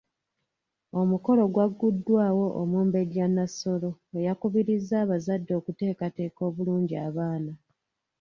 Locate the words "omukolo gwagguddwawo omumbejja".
1.01-3.25